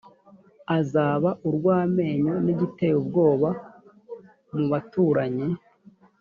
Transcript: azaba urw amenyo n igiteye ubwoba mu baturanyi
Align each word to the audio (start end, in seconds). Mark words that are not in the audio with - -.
azaba 0.77 1.29
urw 1.47 1.65
amenyo 1.81 2.35
n 2.45 2.47
igiteye 2.53 2.95
ubwoba 3.01 3.49
mu 4.55 4.65
baturanyi 4.71 5.47